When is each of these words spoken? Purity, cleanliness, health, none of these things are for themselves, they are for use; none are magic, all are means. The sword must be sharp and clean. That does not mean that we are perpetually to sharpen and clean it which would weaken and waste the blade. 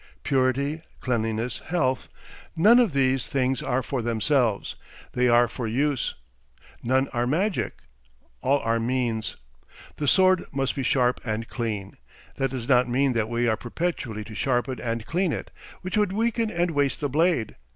Purity, 0.23 0.81
cleanliness, 0.99 1.59
health, 1.67 2.09
none 2.55 2.79
of 2.79 2.91
these 2.91 3.27
things 3.27 3.61
are 3.61 3.83
for 3.83 4.01
themselves, 4.01 4.73
they 5.11 5.29
are 5.29 5.47
for 5.47 5.67
use; 5.67 6.15
none 6.81 7.07
are 7.09 7.27
magic, 7.27 7.83
all 8.41 8.57
are 8.61 8.79
means. 8.79 9.35
The 9.97 10.07
sword 10.07 10.43
must 10.51 10.73
be 10.75 10.81
sharp 10.81 11.21
and 11.23 11.47
clean. 11.47 11.97
That 12.37 12.49
does 12.49 12.67
not 12.67 12.89
mean 12.89 13.13
that 13.13 13.29
we 13.29 13.47
are 13.47 13.55
perpetually 13.57 14.23
to 14.23 14.33
sharpen 14.33 14.81
and 14.81 15.05
clean 15.05 15.31
it 15.31 15.51
which 15.83 15.97
would 15.97 16.13
weaken 16.13 16.49
and 16.49 16.71
waste 16.71 16.99
the 16.99 17.07
blade. 17.07 17.55